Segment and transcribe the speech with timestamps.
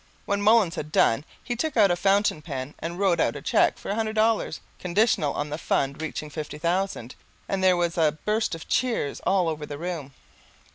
[0.25, 3.77] When Mullins had done he took out a fountain pen and wrote out a cheque
[3.77, 7.13] for a hundred dollars, conditional on the fund reaching fifty thousand.
[7.47, 10.13] And there was a burst of cheers all over the room.